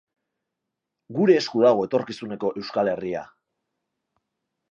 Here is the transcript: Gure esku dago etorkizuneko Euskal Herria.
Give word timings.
Gure 1.17 1.33
esku 1.41 1.61
dago 1.65 1.83
etorkizuneko 1.89 2.51
Euskal 2.61 2.91
Herria. 2.93 3.23